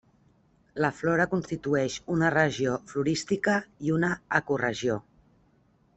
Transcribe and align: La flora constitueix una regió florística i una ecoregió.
La 0.85 0.89
flora 0.99 1.27
constitueix 1.33 1.99
una 2.15 2.31
regió 2.35 2.79
florística 2.93 3.59
i 3.89 3.95
una 3.99 4.11
ecoregió. 4.41 5.01